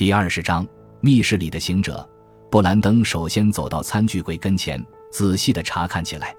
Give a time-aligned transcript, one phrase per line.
[0.00, 0.66] 第二十章，
[1.02, 2.08] 密室里的行者。
[2.50, 6.34] 布兰登首先走到餐具柜跟前，仔细地查看起来。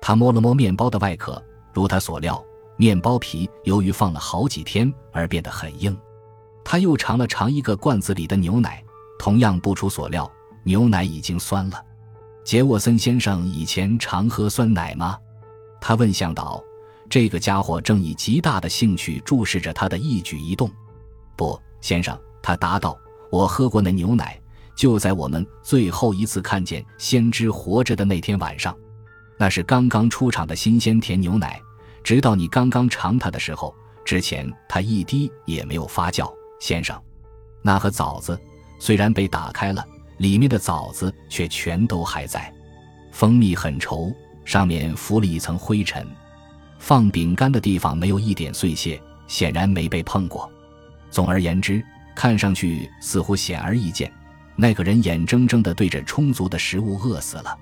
[0.00, 1.40] 他摸了摸面包的外壳，
[1.72, 2.44] 如他所料，
[2.76, 5.96] 面包皮由于放了好几天而变得很硬。
[6.64, 8.82] 他又尝了尝一个罐子里的牛奶，
[9.20, 10.28] 同样不出所料，
[10.64, 11.80] 牛奶已经酸了。
[12.42, 15.16] 杰沃森先生以前常喝酸奶吗？
[15.80, 16.60] 他问向导。
[17.08, 20.68] 这个家伙正以极大的兴趣注视着他的一举一动。
[21.36, 22.96] 不，先生，他答道
[23.28, 24.40] ：“我喝过那牛奶，
[24.76, 28.72] 就在我们最后一次看见先知活着的那天晚上。
[29.36, 31.60] 那是刚刚出厂的新鲜甜牛奶，
[32.04, 36.32] 直到你刚刚尝它的时候，之前它一滴也没有发酵。
[36.60, 36.96] 先生，
[37.62, 38.38] 那盒枣子
[38.78, 39.84] 虽然被打开了，
[40.18, 42.54] 里面的枣子却全都还在，
[43.10, 46.06] 蜂蜜很稠，上面浮了一层灰尘。”
[46.78, 50.48] 放饼干的地方没有一点碎屑，显然没被碰过。
[51.10, 51.84] 总而言之，
[52.16, 54.10] 看上去似乎显而易见，
[54.56, 57.56] 那个人眼睁睁地对着充足的食物饿死了。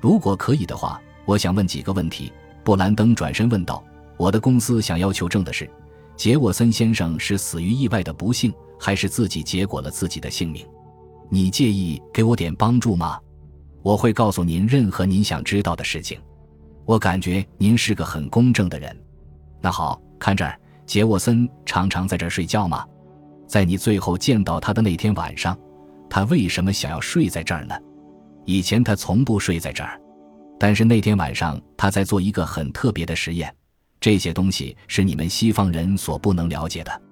[0.00, 2.32] 如果可以的话，我想问几个问题。
[2.64, 3.82] 布兰登转身问道
[4.16, 5.68] ：“我的公司想要求证的是，
[6.16, 10.66] 杰沃森先生是死于意外的不幸，还是自己结果了自己的性命？
[11.30, 13.18] 你介意给我点帮助吗？
[13.82, 16.20] 我会告诉您任何您想知道的事情。”
[16.84, 18.96] 我感觉您是个很公正的人。
[19.60, 22.86] 那好，看这儿，杰沃森常常在这儿睡觉吗？
[23.48, 25.58] 在你最后见到他的那天晚上，
[26.08, 27.74] 他为什么想要睡在这儿呢？
[28.44, 29.98] 以前他从不睡在这儿，
[30.60, 33.52] 但是那天晚上他在做一个很特别的实验。
[34.00, 37.02] 这些东西是你们西方人所不能了解的。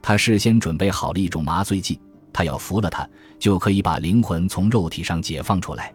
[0.00, 2.00] 他事先准备好了一种麻醉剂，
[2.32, 3.06] 他要服了它，
[3.38, 5.92] 就可以把灵魂从肉体上解放出来。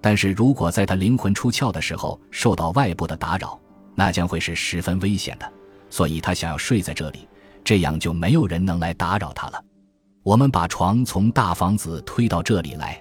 [0.00, 3.58] 但是如果在他灵魂出窍的时候受到外部的打扰，
[3.94, 5.52] 那将会是十分危险的。
[5.90, 7.27] 所以他想要睡在这里，
[7.68, 9.62] 这样就没有人能来打扰他了。
[10.22, 12.98] 我们把床从大房子推到这里来，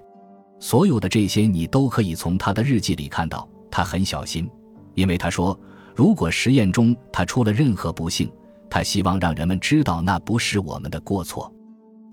[0.59, 3.47] 所有的这些你都可以从他的日记里看到。
[3.71, 4.45] 他很小心，
[4.93, 5.57] 因为他说，
[5.95, 8.29] 如果实验中他出了任何不幸，
[8.69, 11.49] 他希望让人们知道那不是我们的过错。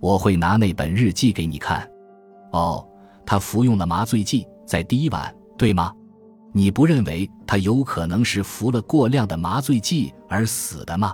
[0.01, 1.85] 我会拿那本日记给你看。
[2.53, 2.87] 哦，
[3.27, 4.47] 他服用了麻醉剂。
[4.65, 5.93] 在第一晚，对吗？
[6.53, 11.13] 你不认为他有可能是服了过量的麻醉剂而死的吗？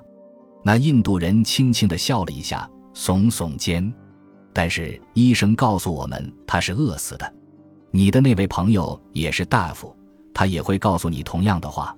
[0.62, 3.92] 那印度人轻轻地笑了一下，耸耸肩。
[4.52, 7.34] 但是医生告诉我们他是饿死的。
[7.90, 9.96] 你的那位朋友也是大夫，
[10.34, 11.96] 他也会告诉你同样的话。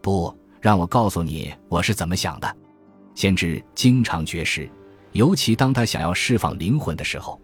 [0.00, 2.56] 不，让我告诉你我是怎么想的。
[3.14, 4.70] 先知经常绝食，
[5.12, 7.40] 尤其当他想要释放灵魂的时候。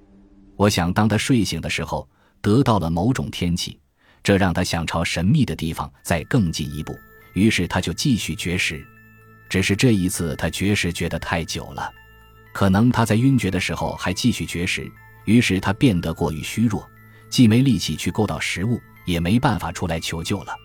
[0.56, 2.08] 我想，当他睡醒的时候。
[2.44, 3.78] 得到了某种天气，
[4.20, 6.92] 这让他想朝神秘的地方再更进一步，
[7.34, 8.84] 于是他就继续绝食。
[9.52, 11.92] 只是这一次他绝食觉得太久了，
[12.54, 14.90] 可能他在晕厥的时候还继续绝食，
[15.26, 16.88] 于是他变得过于虚弱，
[17.28, 20.56] 既没力气去够到食物，也没办法出来求救了。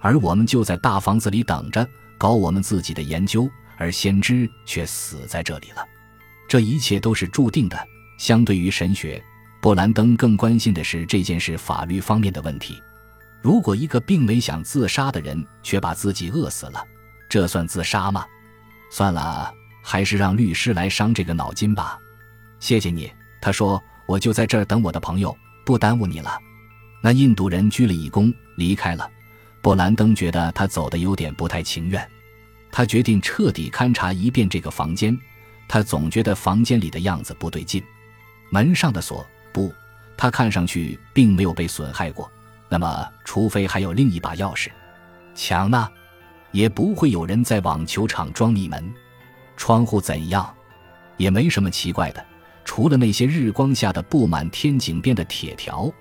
[0.00, 1.88] 而我们就在大房子里等着
[2.18, 5.86] 搞我们自己的研究，而先知却死在这里了。
[6.48, 7.78] 这一切都是注定的。
[8.18, 9.22] 相对于神学。
[9.60, 12.82] 布兰登更关心的是这件事法律方面的问题。
[13.40, 16.84] 如果一个并没想自杀的人却把自己饿死了，
[17.28, 18.26] 这算自杀吗？
[18.90, 21.98] 算了，还是让律师来伤这个脑筋吧。
[22.60, 26.38] 谢谢你，他说，我就在这儿等我的朋友，不耽误你了。
[27.02, 29.10] 那印度人鞠了一躬，离开了。
[29.60, 32.08] 布兰登觉得他走的有点不太情愿，
[32.70, 35.16] 他决定彻底勘察一遍这个房间。
[35.68, 37.82] 他总觉得房间里的样子不对劲，
[38.50, 39.26] 门上的锁。
[39.52, 39.74] 不，
[40.16, 42.30] 他看上去并没有被损害过。
[42.68, 44.70] 那么，除非还有另一把钥匙，
[45.34, 45.88] 墙呢？
[46.52, 48.92] 也不会有人在网球场装密门。
[49.56, 50.52] 窗户怎样？
[51.16, 52.24] 也没什么奇怪的，
[52.64, 55.92] 除了那些日光下的布满天井边的铁条。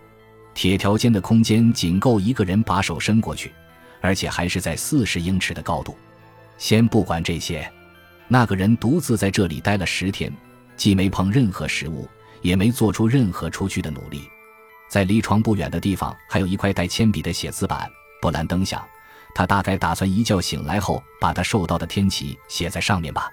[0.53, 3.53] 铁条间的空间仅够一个人把手伸过去，
[4.01, 5.97] 而且还是在四十英尺的高度。
[6.57, 7.69] 先不管这些，
[8.27, 10.31] 那个人独自在这里待了十天，
[10.75, 12.07] 既没碰任何食物。
[12.41, 14.21] 也没做出任何出去的努力，
[14.88, 17.89] 在离床不远的地方还有一块带铅笔的写字板。
[18.21, 18.86] 布兰登想，
[19.36, 23.30] 他大概打算一觉醒来后把他受到的天启写在上面吧。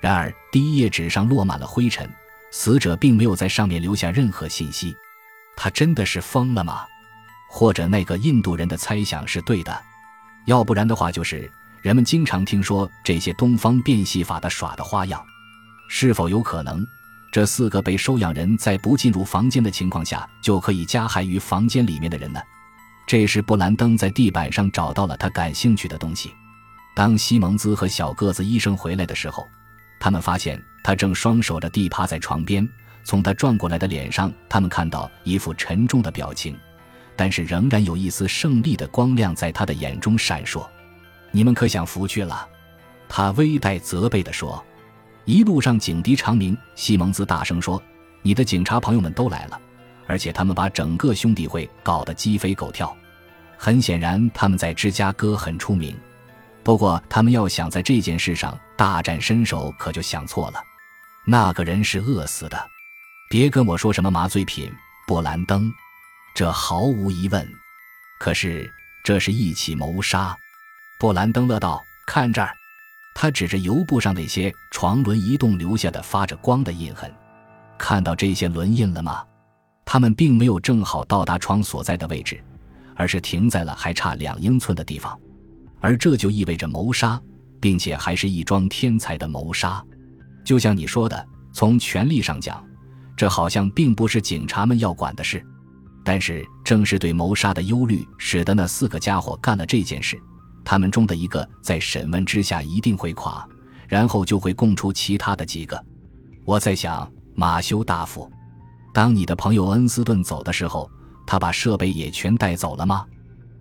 [0.00, 2.10] 然而，第一页纸上落满了灰尘，
[2.50, 4.96] 死者并没有在上面留下任何信息。
[5.54, 6.84] 他真的是疯了吗？
[7.48, 9.82] 或者那个印度人的猜想是对的？
[10.46, 11.50] 要不然的话，就是
[11.80, 15.24] 人们经常听说这些东方变戏法的耍的花样，
[15.88, 16.84] 是否有可能？
[17.30, 22.40] 这四个被收养人在不进入房间的情况下就可以加害于房间里面的人呢？
[23.06, 26.32] 这时，布兰登在地板上找到了他感兴趣的东西。
[26.94, 29.46] 当西蒙兹和小个子医生回来的时候，
[30.00, 32.66] 他们发现他正双手着地趴在床边，
[33.04, 36.56] 从他转过来的脸上，他们看到一副沉重的表情，
[37.16, 40.66] 但是仍然有一丝胜利的光亮在他的眼中闪烁。
[41.30, 42.48] 你们可想拂去了？
[43.08, 44.64] 他微带责备地说。
[45.26, 47.82] 一路上警笛长鸣，西蒙兹大声说
[48.20, 49.58] ：“你的警察朋友们都来了，
[50.06, 52.96] 而且他们把整个兄弟会搞得鸡飞狗跳。
[53.56, 55.96] 很显然，他们在芝加哥很出名。
[56.62, 60.62] 不过，他们要想在这件事上大展身手，可就想错了。
[61.26, 62.70] 那个人是饿死的。
[63.30, 64.72] 别跟我说什么麻醉品，
[65.06, 65.72] 布兰登，
[66.34, 67.46] 这毫无疑问。
[68.18, 68.70] 可是，
[69.02, 70.36] 这是一起谋杀。”
[70.98, 72.54] 布兰登乐道：“看这儿。”
[73.14, 77.12] 他指着油布上那些床轮移动留下的发着光的印痕，
[77.78, 79.24] 看到这些轮印了吗？
[79.94, 82.42] 他们并没有正好到达窗所在的位置，
[82.96, 85.16] 而是停在了还差两英寸的地方，
[85.78, 87.22] 而这就意味着谋杀，
[87.60, 89.80] 并且还是一桩天才的谋杀。
[90.44, 92.60] 就像你说的，从权力上讲，
[93.16, 95.40] 这好像并不是警察们要管的事，
[96.02, 100.20] 但是正是对谋杀的忧虑，使得那四个家伙干了这件事。
[100.64, 103.48] 他们中的一个在审问之下一定会垮，
[103.86, 105.80] 然后就会供出其他的几个。
[106.44, 108.28] 我在想，马修大夫，
[108.94, 110.88] 当你的朋友恩斯顿走的时候，
[111.26, 113.04] 他把设备也全带走了吗？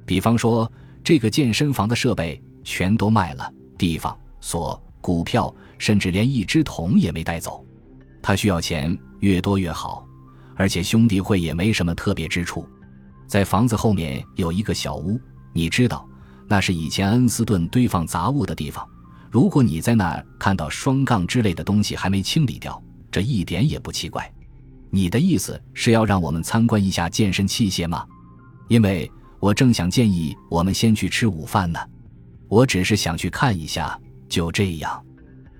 [0.05, 0.71] 比方说，
[1.03, 7.65] 这个健身房的设备全都卖了，地方、锁、股票，甚至连一只桶也没带走。
[8.21, 10.05] 他需要钱，越多越好。
[10.55, 12.63] 而且兄弟会也没什么特别之处，
[13.25, 15.19] 在房子后面有一个小屋，
[15.51, 16.07] 你知道。
[16.47, 18.87] 那是以前恩斯顿堆放杂物的地方。
[19.31, 24.31] 如果你在那儿看到双杠之类的东西还没清理掉，这一点也不奇怪。
[24.95, 28.05] 你的意思是要让我们参观一下健身器械吗？
[28.67, 31.79] 因为我正想建议我们先去吃午饭呢。
[32.47, 33.99] 我只是想去看一下，
[34.29, 35.03] 就这样。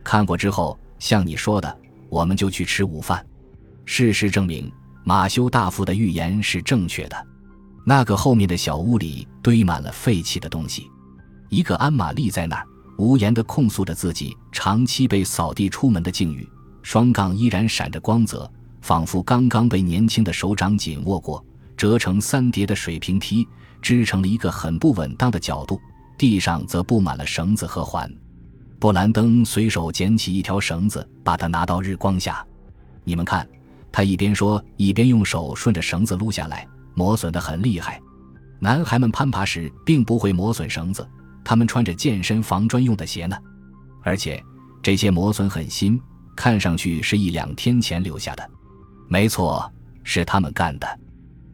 [0.03, 3.25] 看过之后，像你说的，我们就去吃午饭。
[3.85, 4.71] 事实证明，
[5.03, 7.27] 马修大夫的预言是正确的。
[7.83, 10.87] 那个后面的小屋里堆满了废弃的东西，
[11.49, 12.67] 一个安玛丽在那儿
[12.99, 16.47] 无言地控诉着自己长期被扫地出门的境遇。
[16.83, 18.47] 双杠依然闪着光泽，
[18.83, 21.43] 仿佛刚刚被年轻的手掌紧握过。
[21.75, 23.45] 折成三叠的水平梯
[23.81, 25.81] 支成了一个很不稳当的角度，
[26.17, 28.09] 地上则布满了绳子和环。
[28.79, 32.45] 布兰登随手捡起一条绳子，把它拿到日光下。
[33.03, 33.47] 你们看，
[33.91, 36.67] 他一边说，一边用手顺着绳子撸下来。
[36.93, 37.99] 磨损的很厉害，
[38.59, 41.05] 男孩们攀爬时并不会磨损绳子，
[41.43, 43.35] 他们穿着健身房专用的鞋呢。
[44.03, 44.41] 而且
[44.81, 45.99] 这些磨损很新，
[46.35, 48.49] 看上去是一两天前留下的。
[49.13, 49.71] 没错，
[50.03, 50.99] 是他们干的。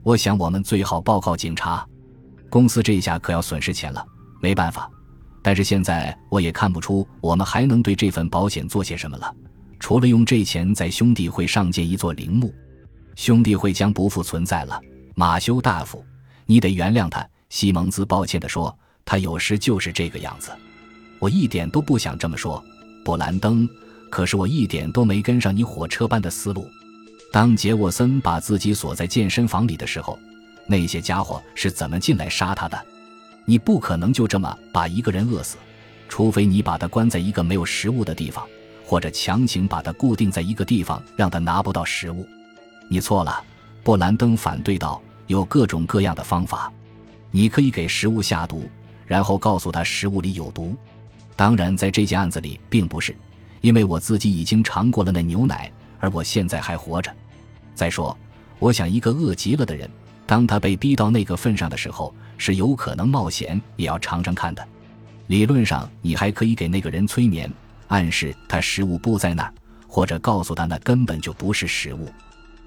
[0.01, 1.85] 我想我们最好报告警察。
[2.49, 4.01] 公司这下可要损失钱了，
[4.41, 4.89] 没办法。
[5.41, 9.35] 但是现在我也看不出我们还能对这份保险做些什么了，
[9.77, 12.55] 除了用这钱在兄弟会上建一座陵墓。
[13.17, 14.79] 兄弟会将不复存在了。
[15.13, 16.01] 马修大夫，
[16.45, 18.73] 你得原谅他。”西蒙兹抱歉地说
[19.03, 20.49] ，“他有时就是这个样子。”
[21.19, 22.63] 我一点都不想这么说，
[23.03, 23.67] 布兰登。
[24.09, 26.65] 可是我一点都没跟上你火车般的思路。
[27.31, 30.17] 当杰沃森把自己锁在健身房里的时候，
[30.65, 32.85] 那些家伙是怎么进来杀他的？
[33.45, 35.57] 你不可能就这么把一个人饿死，
[36.07, 38.45] 除非你把他关在一个没有食物的地方，
[38.85, 42.27] 或者强行把他固定在一个地方，让他拿不到食物。
[42.87, 43.43] 你错了，
[43.83, 45.01] 布兰登反对道。
[45.27, 46.73] 有各种各样的方法，
[47.29, 48.67] 你可以给食物下毒，
[49.05, 50.75] 然后告诉他食物里有毒。
[51.35, 53.15] 当然，在这件案子里并不是，
[53.61, 57.13] 因为我自己已经尝过了那牛奶，而我现在还活着。
[57.75, 58.17] 再说，
[58.57, 59.89] 我想一个饿极了的人，
[60.25, 64.67] 当他被逼到那个份上的时候，是有可能冒险也要尝尝看的。
[65.27, 67.51] 理论上，你还可以给那个人催眠，
[67.87, 69.53] 暗示他食物不在那儿，
[69.87, 72.11] 或者告诉他那根本就不是食物。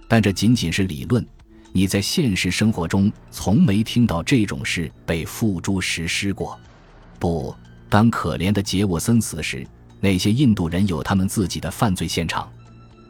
[0.08, 1.26] 但这仅仅是理论。
[1.74, 6.60] 你在现实生活中从没听到这种事被付诸实施过。
[7.18, 7.54] 不，
[7.88, 9.66] 当可怜的杰沃森死时，
[9.98, 12.46] 那些印度人有他们自己的犯罪现场。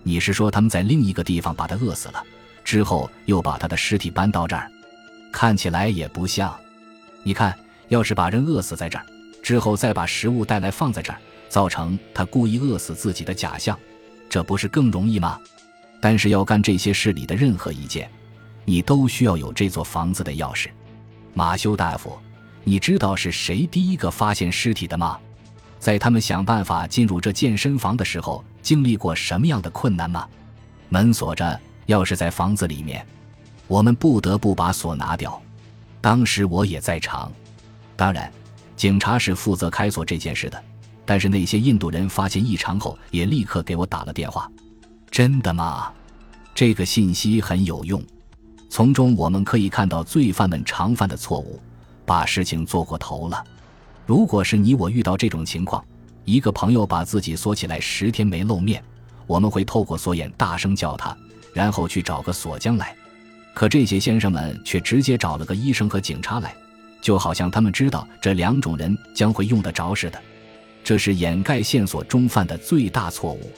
[0.02, 2.22] 你是说他们在另一个地方把他饿死了，
[2.64, 4.70] 之后又把他的尸体搬到这儿？
[5.32, 6.54] 看起来也不像。
[7.22, 7.56] 你看，
[7.88, 9.06] 要是把人饿死在这儿，
[9.42, 11.18] 之后再把食物带来放在这儿，
[11.48, 13.78] 造成他故意饿死自己的假象，
[14.28, 15.38] 这不是更容易吗？
[16.00, 18.10] 但是要干这些事里的任何一件。
[18.64, 20.68] 你都需要有这座房子的钥匙，
[21.34, 22.16] 马修大夫，
[22.62, 25.18] 你知道是谁第一个发现尸体的吗？
[25.82, 30.28] 在他们想办法进入这健身房的时候，经历过什么样的困难吗？
[30.88, 33.04] 门锁着，钥匙在房子里面，
[33.66, 35.42] 我们不得不把锁拿掉。
[36.00, 37.32] 当时我也在场，
[37.96, 38.32] 当然，
[38.76, 40.64] 警察是负责开锁这件事的。
[41.04, 44.48] 但是那些印度人发现异常后，也立刻给我打了电话。
[45.10, 45.92] 真的吗？
[46.54, 48.00] 这个信息很有用，
[48.70, 51.60] 从中我们可以看到罪犯们常犯的错误，
[52.06, 53.44] 把事情做过头了。
[54.04, 55.84] 如果是你我遇到这种情况，
[56.24, 58.82] 一个朋友把自己锁起来十天没露面，
[59.26, 61.16] 我们会透过锁眼大声叫他，
[61.52, 62.94] 然后去找个锁匠来。
[63.54, 66.54] 可这些先生们却直接找了个医生和警察来，
[67.00, 70.20] 就好像他们知道这两种人将会用得着似的。
[70.82, 73.50] 这是掩盖线索中犯的最大错误。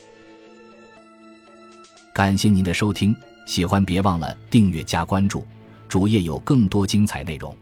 [2.13, 5.47] 感谢您的收听，喜欢别忘了订阅加关注，
[5.89, 7.57] 主页有更多精彩内容。